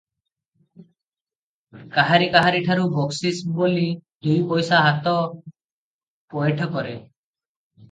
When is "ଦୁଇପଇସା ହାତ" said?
4.29-5.15